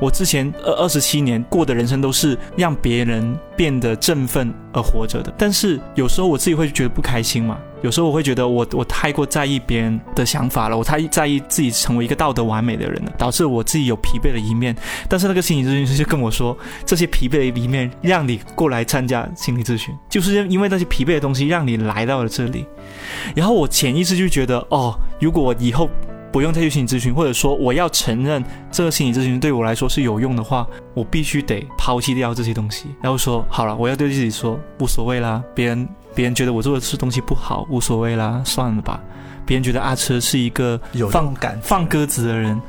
[0.00, 7.58] 我之前二二十七年过的人生都是让别人变得振奋而活着的，但是有时候我自己会觉得不开心嘛。
[7.86, 14.74] 有时候我会觉得我我太过在意别人的想法了，我太在意自己成为一个道德完美的人了，导致我自己有疲惫的一面。
[15.08, 22.66] 但是那个心理咨询师就跟我说，这些疲惫的一面让你过来参加心理咨询，就是因为那些疲惫的东西让你来到了这里。
[23.36, 25.88] 然后我潜意识就觉得，哦，如果以后
[26.32, 38.98] 不用再去心理咨询，或者说我要承认这个心理咨询对我来说是有用的话，我必须得抛弃掉这些东西，然后说好了，我要对自己说无所谓啦，别人别人觉得我做的是东西不好，无所谓啦，算了吧。
[39.44, 42.60] 别人觉得阿车是一个有放种感放鸽子的人，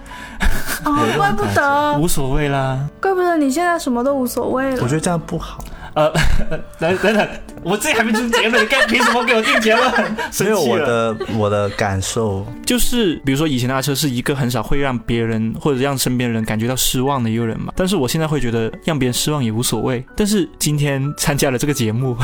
[0.86, 2.88] 哦， 怪不得，无所谓啦。
[3.01, 4.83] 怪不得你现在什么都无所谓了。
[4.83, 5.63] 我觉得这样不好。
[5.97, 6.13] 呃，
[6.77, 7.27] 等等等，
[7.63, 9.91] 我自己还没出结论，你干凭什么给我定结论？
[10.31, 10.77] 生没有我。
[10.77, 20.05] 的我的感受， 就是比如说以前的阿车是一个很少会让别人或者让身边人感觉到失望的一个人嘛，但是我现在会觉得让别人失望也无所谓。
[20.15, 22.15] 但是今天参加了这个节目，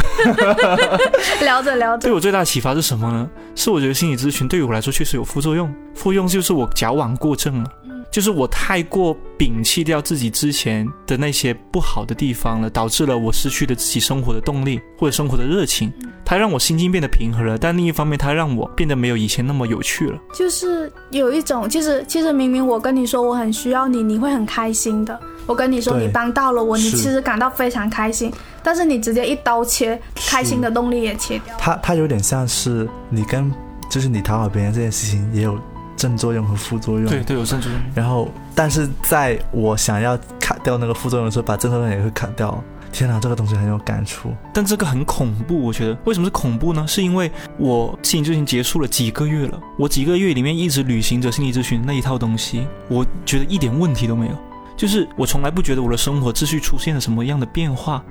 [1.42, 3.28] 聊着聊着对，我最大的启发是什么呢？
[3.56, 7.72] 是我觉得心理咨询对于我来说确实有副作用，副作用就是我矫枉过正了。
[8.12, 15.92] 就是我太过摒弃掉自己之前的那些不好的地方了，导致了我失去了自己生活的动力或者生活的热情。
[16.26, 20.18] 它让我心境变得平和了，但另一方面，它让我变得没有以前那么有趣了。
[20.34, 25.20] 就是有一种，其实其实明明我跟你说我很需要你，你会很开心的。
[25.46, 28.32] 我跟你说你帮到了我，你其实感到非常开心，
[28.64, 31.54] 但是你直接一刀切，开心的动力也切掉。
[31.60, 33.52] 它它有点像是你跟
[33.90, 35.60] 就是你讨好别人这件事情也有
[36.04, 37.10] 正作用和副作用。
[37.10, 42.62] 对，对，有正作用然后，但是在我想要砍掉那个副作用的时候，把正作用也会砍掉。
[42.92, 44.36] 天哪，这个东西很有感触。
[44.54, 46.86] 但这个很恐怖，我觉得为什么是恐怖呢？
[46.86, 54.34] 是因为我心理咨询结束了几个月了，我几个月里面一直履行着心理咨询那一套东西，我觉得一点问题都没有。
[54.76, 58.04] 就是我从来不觉得我的生活秩序出现了什么样的变化，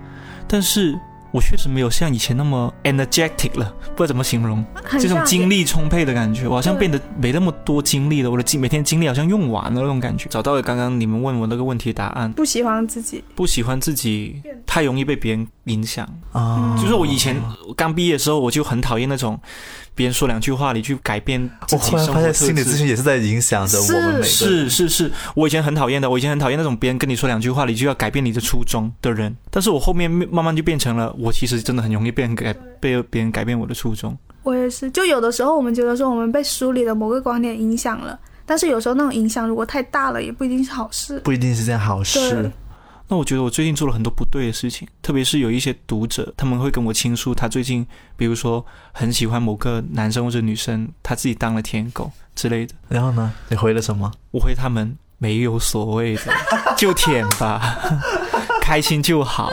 [0.48, 0.98] 但是
[1.32, 4.62] 我确实没有像以前那么 energetic 了，不知道怎么形容，
[5.00, 10.28] 这种精力充沛的感觉，我好像变得没那么多精力了，我的精每天精力好像用完了那种感觉。
[10.28, 16.08] 找到了刚刚你们问我那个问题的答案，不喜欢自己，不喜欢自己太容易被别人影响。
[16.32, 17.36] 啊，就是我以前
[17.76, 19.38] 刚毕业的时候，我就很讨厌那种
[19.94, 22.76] 别人说两句话，你去改变自己我忽然发现心理咨。
[22.76, 24.24] 询也是在影响着我们每个人。
[24.24, 29.34] 是是是，我以前很讨厌的，我以前很讨厌那种别人跟你说两句话，你就要改变你的初衷的人。
[29.50, 34.16] 但是我后面慢慢就变成了，我其实真的很容易被人改被别人改变我的初衷。
[34.42, 34.90] 我也是。
[34.90, 41.20] 就有的时候我们觉得说我们被书里的某个观点影响了，但是有时候那种影响如果太大了，也不一定是好事。
[41.20, 42.50] 不一定是件好事对。
[43.12, 52.74] 那我觉得我最近做了很多不对的事情，特别是有一些读者，他们会跟我倾诉，他最近比如说很喜欢某个男生或者女生，他自己当了舔狗之类的。
[52.88, 53.30] 然后呢？
[53.50, 54.10] 你回了什么？
[54.30, 56.22] 我回他们没有所谓的，
[56.74, 57.78] 就舔吧，
[58.62, 59.50] 开心就好。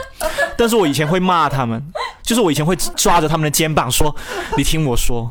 [0.56, 1.84] 但是我以前会骂他们，
[2.22, 4.16] 就是我以前会抓着他们的肩膀说
[4.56, 5.28] ：“你听我说，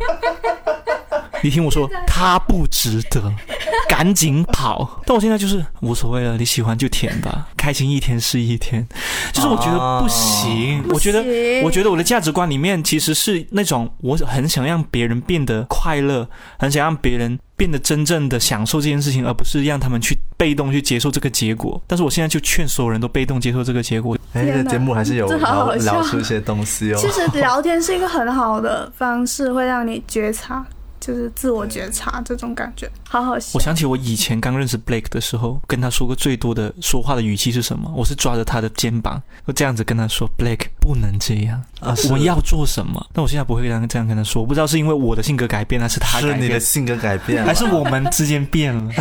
[1.43, 3.33] 你听我说， 他不值得，
[3.87, 8.87] 赶紧跑。”但我现在就是无所谓了，你喜欢就舔吧，开心一天是一天。
[9.31, 11.23] 就是我觉得不行，我觉得
[11.63, 16.27] 我觉得我的价值观里面其实是那种我很想让别人变得快乐，
[16.57, 21.81] 很想让别人变得真正的享受这件事情，而不是让他们去被动去接受这个结果。
[21.87, 24.17] 但是我现在就劝所有人都被动接受这个结果。
[24.33, 26.97] 哎，节目还是有好聊好聊出一些东西哦。
[26.99, 30.65] 其实聊天是一个很好的方式，会让你觉察，
[30.99, 33.59] 就是自我觉察这种感觉，好好笑我。
[33.59, 37.91] 想起我以前刚认识 Blake 的时候，跟他说过最多的说话的语气是什么？
[37.95, 48.91] 我是抓着他的肩膀，我这样子跟他说：“Blake 不能这样，啊，我要做什么？”但我现在不会这样这样跟他说，我不知道是因为我的性格改变，还是他改变，是你的性格改变，还是我们之间变了。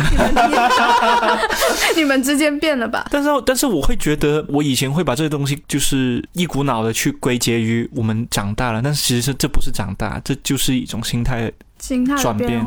[1.95, 3.07] 你们之间变了吧？
[3.11, 11.51] 但是，但是我会觉得，我以前会把这个东西就是一股脑的去归结于我们长大了，但是其实这不是长大，这就是一种心态。
[11.79, 12.63] 心态转变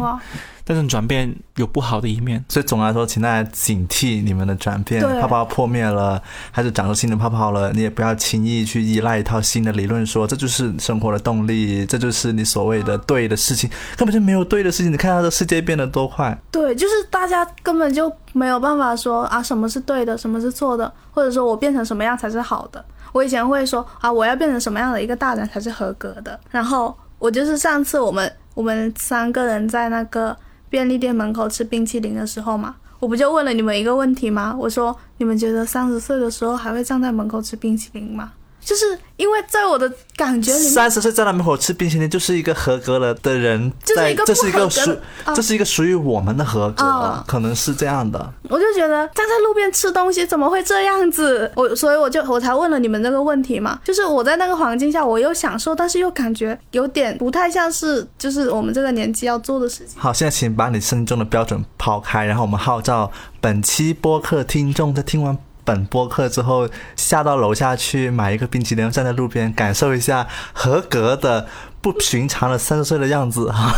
[0.64, 2.42] 但是转变有不好的一面。
[2.48, 14.92] 所以总的来说，请大家警惕你们的转变，泡泡破灭了，还是长出新的泡泡了，你也不要轻易去依赖一套新的理论说，这就是生活的动力，这就是你所谓的对的事情，根本就没有对的事情。
[14.92, 22.82] 你看到这世界变得多快，对，就是大家根本就没有办法说啊什么是对的，什么是错的，或者说我变成什么样才是好的。
[23.10, 26.38] 我以前会说啊，我要变成什么样的一个大人才是合格的。
[26.50, 30.36] 然后我就是上次我们我们三个人在那个
[30.68, 34.54] 便利店门口吃冰淇淋的时候嘛，我不就问了你们一个问题吗？
[34.58, 38.32] 我说你们觉得三十岁的时候还会站在门口吃冰淇淋吗？
[38.64, 44.94] 就是因为在我的感觉里面，三十岁在那门口吃冰淇淋，就是一个合格了的人在，就是一个这是一个属不合
[45.26, 48.32] 格这是一个属于我们的合格，啊可能是这样的。
[48.48, 51.50] 我就觉得站在路边吃东西怎么会这样子？
[51.56, 60.00] 我所以我就我才问了你们这个问题嘛，就是我在那个环境下，我又享受，但是又感觉有点不太像是就是我们这个年纪要做的事情。
[60.00, 63.10] 好，现在请把你心中的标准抛开，然后我们号召
[63.40, 71.46] 本期播客听众在听完本播客之后，下到楼下去买一个冰淇淋，站在路边感受一下合格的、
[71.80, 73.72] 不寻常的三十岁的样子哈。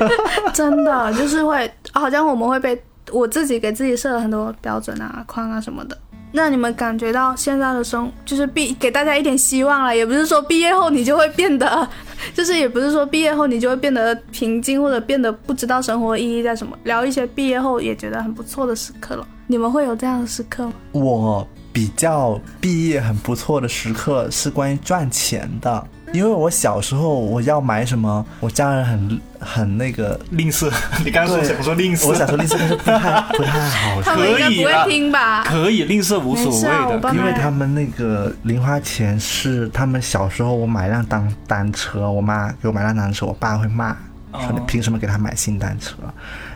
[0.54, 5.96] 真的就是会，好像我们会被我自己给自己设了很多标准啊、框啊什么的。
[6.32, 11.88] 那你们感觉到现在的生，就是毕给大家一点希望了，也不是说毕业后你就会变得，
[12.34, 16.76] 就是也不是说毕业后你就会变得平静或者变得不知道生活意义在什么。
[16.84, 20.72] 聊一些毕业后也觉得很不错的时刻了，你们会有这样的时刻吗？
[20.92, 30.72] 我比较毕业很不错的时刻是关于赚钱的，因为我小时候我要买什么，我家人很很那个，吝啬，
[31.04, 34.02] 你刚对说吝啬我想说吝啬，但是不太不太好说。
[34.02, 35.44] 他们应该不会听吧？
[35.44, 37.14] 可以吝啬无所谓的。
[37.14, 43.96] 因为他们那个零花钱是他们小时候我买辆单单车，我妈给我买辆单车，我爸会骂
[44.32, 45.94] 说你凭什么给他买新单车？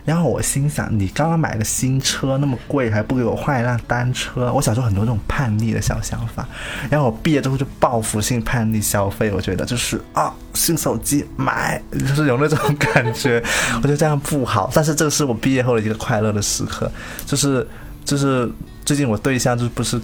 [0.04, 4.52] 然后我心想，你刚刚买的新车那么贵，还不给我换一辆单车？
[4.52, 6.46] 我小时候很多这种叛逆的小想法，
[6.90, 13.42] 然后我毕业之后就报复性叛逆消费，我觉得就是啊，新手机买，就是有那种感觉，
[13.76, 14.70] 我觉得这样不好。
[14.74, 16.90] 但是这个是我毕业后的一个快乐的时刻，
[17.26, 17.66] 就是
[18.04, 18.50] 就是
[18.84, 20.00] 最近我对象就不是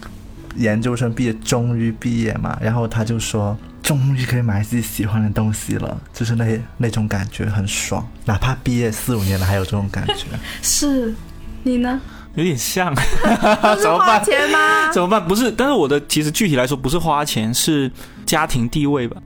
[0.57, 10.25] 研究生毕业，终于毕业嘛，然后他就说，终于可以买自己喜欢的东西了，就是那那种感觉很爽，哪怕毕业四五年了还有这种感觉。
[10.63, 11.15] 是，
[11.63, 12.01] 你呢？
[12.37, 12.95] 有点像，
[13.83, 14.25] 怎么办？
[14.25, 14.93] 钱吗？
[14.93, 15.27] 怎么办？
[15.27, 17.91] 不是，但是我的其实具体来说不是花钱，是
[18.25, 19.17] 家庭地位吧。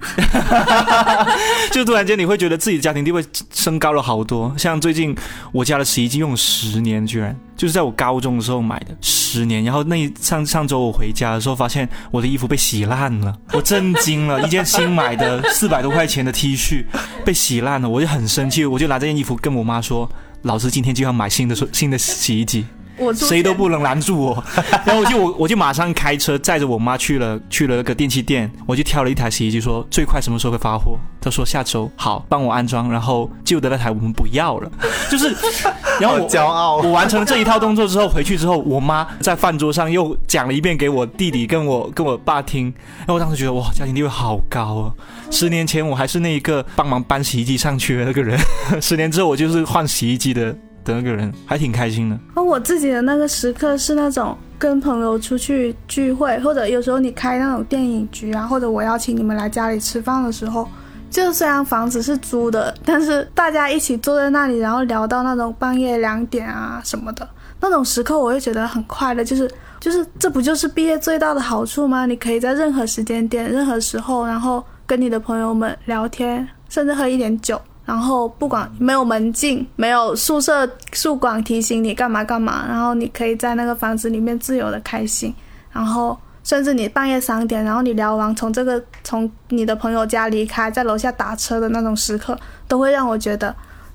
[1.71, 4.55] 就突然间你会觉得自己的家庭地位升高了好多。
[4.57, 5.15] 像最近
[5.53, 9.63] 我家的洗衣机用了十年，居然就是在我高中的时候买的，十年。
[9.65, 16.85] 然后那一上上周我回家的时候，发现我的衣服被洗烂了，我震惊了，一件新买的四百多块钱的 T 恤
[17.25, 20.09] 被洗烂了，我就很生气，我就拿这件衣服跟我妈说。
[20.43, 22.65] 老师今天就要买新的新的洗衣机，
[23.01, 24.45] 我谁都不能拦住我。
[24.85, 30.99] 然后我就我我就马上开车载着我妈去了去了那个电器店，我就挑了一台洗衣机，说最快什么时候会发货？
[31.21, 32.91] 她说下周好，帮我安装。
[32.91, 34.71] 然后旧的那台我们不要了，
[35.11, 35.35] 就是，
[36.01, 44.93] 然后我骄傲我完成了这一套动作之后，回去之后，我妈在饭桌上又讲了一遍给我弟弟跟我跟我爸听，然后我当时觉得哇，家庭地位好高啊！
[45.31, 48.39] 十年前我还是那一个帮忙搬洗衣机上去的那个人，
[48.81, 50.57] 十年之后我就是换洗衣机的
[50.91, 52.19] 的那个人，还挺开心的。
[52.35, 60.69] 而我自己的那个时刻是那种，跟朋友出去聚会，或者有时候你开那种电影局啊，或者我邀请你们来家里吃饭的时候，
[61.11, 67.29] 就虽然房子是租的，但是大家一起坐在那里，然后聊到那种半夜两点啊什么的
[67.61, 72.07] 那种时刻，我会觉得很快乐，就是就是这不就是毕业最大的好处吗？
[72.07, 77.61] 你可以在任何时间点、任何时候，然后跟你的朋友们聊天，甚至喝一点酒。
[77.91, 85.35] 然后不管没有门禁，没有宿舍宿管提醒你干嘛干嘛，然后你可以在那个房子里面自由的开心，
[85.73, 92.39] 然后甚至你半夜三点，然后你聊完从这个从你的朋友家离开，在楼下打车的那种时刻，
[92.69, 93.53] 都会让我觉得，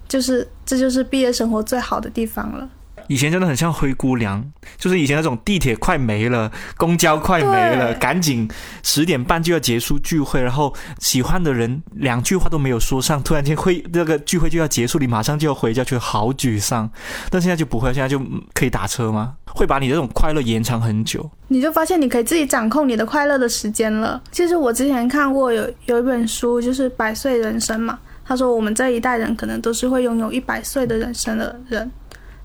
[0.09, 2.67] 就是这就是毕业生活最好的地方了。
[3.07, 4.43] 以前真的很像灰姑娘，
[4.77, 8.49] 就是以前那种地铁快没了，公交快没了，赶紧
[8.83, 16.89] 十点半就要结束聚会，然后喜欢的人两句话都没有说上，突然间会这个聚会就要结束，你马上就要回家，觉得好沮丧。
[17.29, 19.35] 但现在就不会，现在就嗯可以打车吗？
[19.45, 21.29] 会把你这种快乐延长很久。
[21.47, 24.21] 你就发现你可以自己掌控你的快乐的时间了。
[24.31, 31.89] 其实我之前看过有有一本书，就是《百岁人生》嘛，他说我们这一代人可能都是会拥有一百岁的人生的人，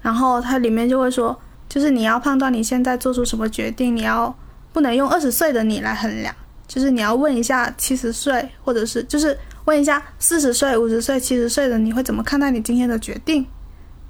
[0.01, 1.39] 然后它里面就会说，
[1.69, 4.35] 就是你要判断你现在做出什么决定，你要
[4.73, 6.35] 不能用二十岁的你来衡量，
[6.67, 13.47] 就是你要问一下七十岁，或者是就是问一下四十岁、五十岁、七十岁的你会怎么看待你今天的决定，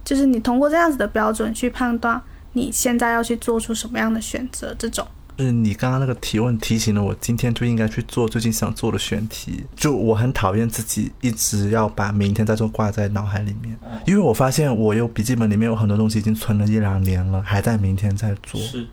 [0.05, 2.20] 就是你通过这样子的标准去判断
[2.53, 5.07] 你现在要去做出什么样的选择，这种。
[5.41, 9.64] 就是你刚刚那个提问提醒了我，今天就应该去做最近想做的选题。
[9.74, 13.74] 就我很讨厌自己一直要把明天再做挂在脑海里面，
[14.07, 18.86] 因为我发现我有笔记本里面有很多东西已经存了一两年了，还在明天再做，是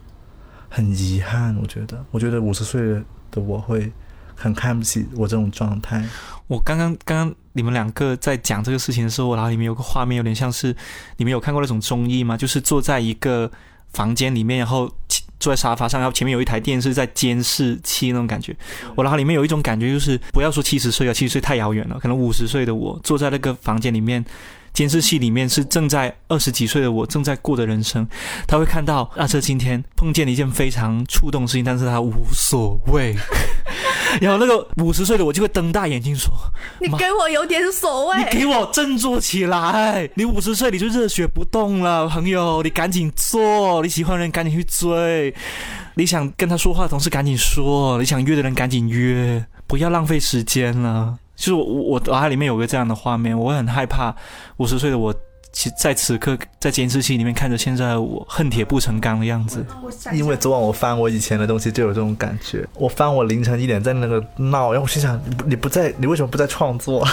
[0.70, 1.54] 很遗憾。
[1.60, 2.80] 我觉得，我觉得五十岁
[3.30, 3.92] 的我会
[4.34, 6.02] 很看不起我这种状态。
[6.46, 10.74] 我刚刚刚刚你们两个在讲这个事情的时候，我脑海里面有个画面，有点像是
[11.18, 12.38] 你们有看过那种综艺吗？
[12.38, 13.52] 就是坐在一个
[13.92, 18.54] 房间里面，然后其坐在沙发上，然后前面有一台电视在监视器那种感觉。
[18.94, 24.24] 我脑海里面有一种感觉，就是不要说七十岁了，七十岁太遥远了，可能五十岁的我坐在那个房间里面。
[24.72, 28.06] 监视器里面是正在二十几岁的我正在过的人生，
[28.46, 33.16] 他会看到阿车今天碰见了一件非常触动的事情，但是他无所谓。
[34.22, 36.32] 然后那个五十岁的我就会瞪大眼睛说
[36.80, 38.18] ：“你给我有点所谓。
[38.18, 40.08] 你给我振作起来！
[40.14, 45.34] 你五十岁你就热血不动了，朋友，你赶紧做，你喜欢的人赶紧去追，
[45.94, 51.18] 你想跟他说话的同事赶紧说，你想约的人赶紧约，不要浪费时间了。
[51.38, 54.12] 就是我我我脑海里面有个这样的画面，我很害怕
[54.56, 55.14] 五十岁的我，
[55.52, 59.64] 其在此刻在监视器里面看着现在的我恨铁不成钢的样子。
[60.12, 62.66] 因为昨晚我翻我以前的东西，就有这种感觉。
[62.74, 67.06] 我翻我凌晨一点在那个闹，然后我心想，你不在，你为什么不在创作？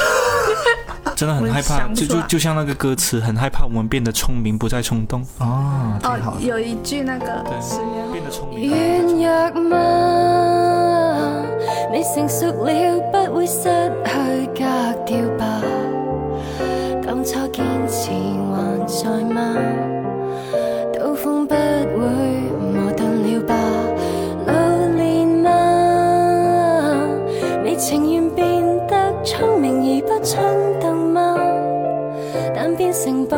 [1.16, 5.26] 真的很害怕，就就就像那个歌词，很害怕我们变得聪明，不再冲动。
[5.38, 7.44] 哦，挺好哦，有一句那个
[8.12, 8.70] 变得聪明。
[11.96, 13.70] 你成熟了，不会失
[14.04, 14.66] 去格
[15.06, 15.62] 调吧？
[17.02, 19.56] 当初坚持还在吗？
[20.92, 21.56] 刀锋不会
[22.60, 23.56] 磨钝了吧？
[24.46, 24.52] 老
[24.98, 27.08] 练吗？
[27.64, 28.46] 你情愿变
[28.88, 30.44] 得聪明而不冲
[30.82, 31.38] 动吗？
[32.54, 33.38] 但变成暴。